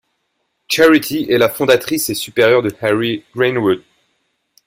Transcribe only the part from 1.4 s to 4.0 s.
fondatrice et supérieure de Harry Greenwood.